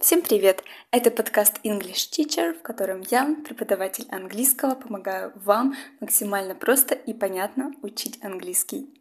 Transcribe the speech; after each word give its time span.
Всем 0.00 0.22
привет! 0.22 0.62
Это 0.92 1.10
подкаст 1.10 1.58
English 1.64 2.12
Teacher, 2.12 2.56
в 2.56 2.62
котором 2.62 3.02
я, 3.10 3.34
преподаватель 3.44 4.06
английского, 4.12 4.76
помогаю 4.76 5.32
вам 5.44 5.74
максимально 5.98 6.54
просто 6.54 6.94
и 6.94 7.12
понятно 7.12 7.72
учить 7.82 8.16
английский. 8.22 8.94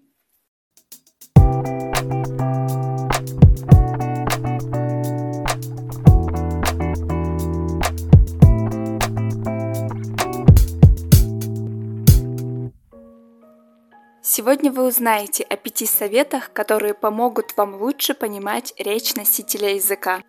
Сегодня 14.24 14.72
вы 14.72 14.88
узнаете 14.88 15.44
о 15.44 15.58
пяти 15.58 15.86
советах, 15.86 16.52
которые 16.54 16.96
помогут 16.96 17.56
вам 17.56 17.76
лучше 17.76 18.16
понимать 18.16 18.74
речь 18.80 19.14
носителя 19.14 19.76
языка. 19.76 20.24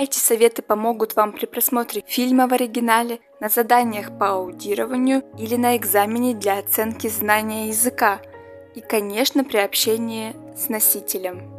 Эти 0.00 0.16
советы 0.16 0.62
помогут 0.62 1.16
вам 1.16 1.32
при 1.32 1.46
просмотре 1.46 2.04
фильма 2.06 2.46
в 2.46 2.52
оригинале, 2.52 3.18
на 3.40 3.48
заданиях 3.48 4.16
по 4.16 4.28
аудированию 4.28 5.24
или 5.36 5.56
на 5.56 5.76
экзамене 5.76 6.34
для 6.34 6.58
оценки 6.58 7.08
знания 7.08 7.66
языка 7.66 8.20
и, 8.76 8.80
конечно, 8.80 9.42
при 9.42 9.56
общении 9.56 10.36
с 10.56 10.68
носителем. 10.68 11.52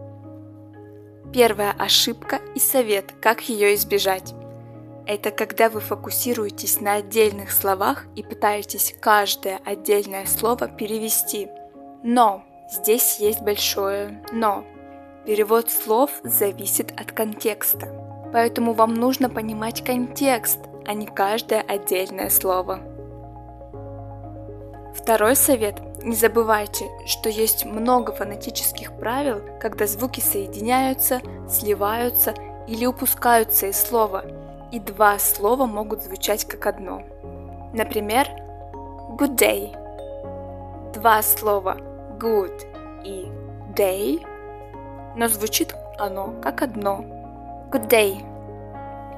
Первая 1.34 1.74
ошибка 1.78 2.40
и 2.56 2.60
совет, 2.60 3.12
как 3.22 3.42
ее 3.42 3.76
избежать. 3.76 4.34
Это 5.06 5.32
когда 5.32 5.70
вы 5.70 5.82
фокусируетесь 5.82 6.80
на 6.80 6.94
отдельных 6.94 7.52
словах 7.52 8.06
и 8.16 8.24
пытаетесь 8.24 8.96
каждое 9.02 9.60
отдельное 9.66 10.26
слово 10.26 10.70
перевести. 10.70 11.50
Но 12.04 12.46
здесь 12.72 13.20
есть 13.20 13.42
большое 13.42 14.24
но. 14.32 14.64
Перевод 15.26 15.70
слов 15.70 16.10
зависит 16.24 16.94
от 16.98 17.12
контекста. 17.12 18.09
Поэтому 18.32 18.74
вам 18.74 18.94
нужно 18.94 19.30
понимать 19.30 19.84
контекст, 19.84 20.60
а 20.86 20.94
не 20.94 21.06
каждое 21.06 21.62
отдельное 21.62 22.30
слово. 22.30 22.80
Второй 24.94 25.36
совет. 25.36 25.82
Не 26.04 26.16
забывайте, 26.16 26.86
что 27.06 27.30
есть 27.30 27.66
много 27.66 28.14
фонетических 28.14 28.94
правил, 28.94 29.42
когда 29.60 29.86
звуки 29.86 30.22
соединяются, 30.22 31.22
сливаются 31.50 32.34
или 32.68 32.86
упускаются 32.86 33.68
из 33.68 33.82
слова, 33.82 34.24
и 34.72 34.80
два 34.80 35.20
слова 35.20 35.66
могут 35.66 36.04
звучать 36.04 36.46
как 36.46 36.68
одно. 36.68 37.04
Например, 37.74 38.28
good 39.18 39.36
day. 39.36 39.76
Два 40.94 41.22
слова 41.22 41.78
good 42.18 42.54
и 43.04 43.28
day, 43.76 44.26
но 45.16 45.28
звучит 45.28 45.76
оно 45.98 46.34
как 46.42 46.62
одно. 46.62 47.19
Good 47.72 47.88
day. 47.88 48.26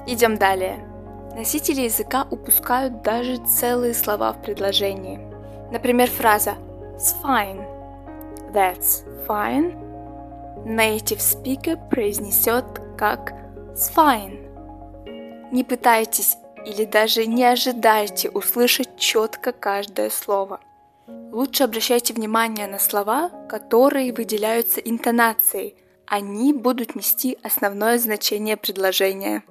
Идем 0.06 0.36
далее. 0.36 0.86
Носители 1.34 1.82
языка 1.82 2.26
упускают 2.30 3.00
даже 3.00 3.38
целые 3.46 3.94
слова 3.94 4.34
в 4.34 4.42
предложении. 4.42 5.18
Например, 5.70 6.10
фраза 6.10 6.56
It's 6.94 7.14
fine. 7.22 7.64
That's 8.52 9.04
fine. 9.26 9.74
Native 10.66 11.20
speaker 11.20 11.78
произнесет 11.88 12.66
как 12.98 13.32
It's 13.72 13.90
fine. 13.96 15.50
Не 15.50 15.64
пытайтесь 15.64 16.36
или 16.66 16.84
даже 16.84 17.24
не 17.24 17.44
ожидайте 17.44 18.28
услышать 18.28 18.98
четко 18.98 19.52
каждое 19.52 20.10
слово. 20.10 20.60
Лучше 21.32 21.64
обращайте 21.64 22.12
внимание 22.12 22.66
на 22.66 22.78
слова, 22.78 23.30
которые 23.48 24.12
выделяются 24.12 24.80
интонацией, 24.80 25.74
они 26.06 26.52
будут 26.52 26.94
нести 26.94 27.38
основное 27.42 27.98
значение 27.98 28.56
предложения. 28.56 29.44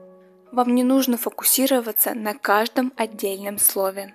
Вам 0.51 0.75
не 0.75 0.83
нужно 0.83 1.17
фокусироваться 1.17 2.13
на 2.13 2.33
каждом 2.33 2.93
отдельном 2.97 3.57
слове. 3.57 4.13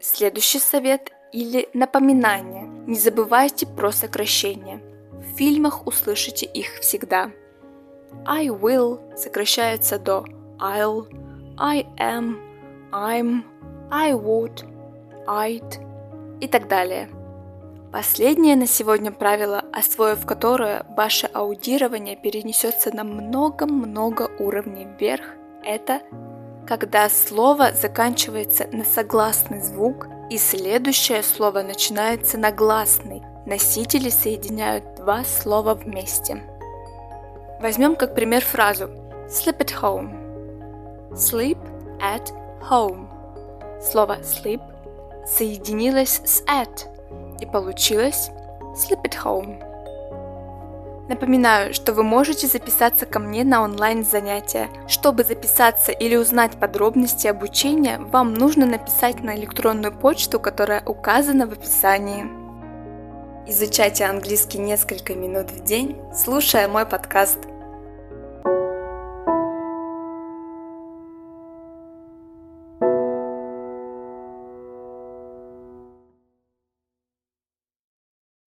Следующий 0.00 0.58
совет 0.58 1.12
или 1.32 1.68
напоминание. 1.74 2.64
Не 2.86 2.98
забывайте 2.98 3.66
про 3.66 3.90
сокращения. 3.90 4.80
В 5.12 5.36
фильмах 5.36 5.86
услышите 5.86 6.46
их 6.46 6.78
всегда. 6.80 7.32
I 8.24 8.46
will 8.48 9.16
сокращается 9.16 9.98
до 9.98 10.24
I'll, 10.58 11.06
I 11.58 11.86
am, 11.98 12.38
I'm, 12.92 13.42
I 13.90 14.12
would, 14.12 14.64
I'd 15.26 16.40
и 16.40 16.48
так 16.48 16.68
далее. 16.68 17.10
Последнее 17.96 18.56
на 18.56 18.66
сегодня 18.66 19.10
правило, 19.10 19.64
освоив 19.72 20.26
которое 20.26 20.84
ваше 20.98 21.28
аудирование 21.28 22.14
перенесется 22.14 22.94
на 22.94 23.04
много-много 23.04 24.30
уровней 24.38 24.86
вверх, 25.00 25.24
это 25.64 26.02
когда 26.66 27.08
слово 27.08 27.72
заканчивается 27.72 28.68
на 28.70 28.84
согласный 28.84 29.62
звук 29.62 30.08
и 30.28 30.36
следующее 30.36 31.22
слово 31.22 31.62
начинается 31.62 32.36
на 32.36 32.52
гласный. 32.52 33.22
Носители 33.46 34.10
соединяют 34.10 34.96
два 34.96 35.24
слова 35.24 35.72
вместе. 35.72 36.42
Возьмем 37.62 37.96
как 37.96 38.14
пример 38.14 38.44
фразу 38.44 38.90
sleep 39.26 39.56
at 39.60 39.72
home. 39.80 41.12
Sleep 41.12 41.58
at 42.02 42.30
home. 42.60 43.08
Слово 43.80 44.18
sleep 44.18 44.60
соединилось 45.26 46.20
с 46.26 46.42
at– 46.42 46.90
и 47.40 47.46
получилось 47.46 48.30
Sleep 48.74 49.02
at 49.04 49.16
Home. 49.24 49.62
Напоминаю, 51.08 51.72
что 51.72 51.92
вы 51.92 52.02
можете 52.02 52.48
записаться 52.48 53.06
ко 53.06 53.20
мне 53.20 53.44
на 53.44 53.62
онлайн-занятия. 53.62 54.68
Чтобы 54.88 55.22
записаться 55.22 55.92
или 55.92 56.16
узнать 56.16 56.58
подробности 56.58 57.28
обучения, 57.28 57.98
вам 57.98 58.34
нужно 58.34 58.66
написать 58.66 59.22
на 59.22 59.36
электронную 59.36 59.92
почту, 59.92 60.40
которая 60.40 60.82
указана 60.84 61.46
в 61.46 61.52
описании. 61.52 62.26
Изучайте 63.46 64.04
английский 64.04 64.58
несколько 64.58 65.14
минут 65.14 65.52
в 65.52 65.62
день, 65.62 65.96
слушая 66.12 66.66
мой 66.66 66.84
подкаст– 66.84 67.38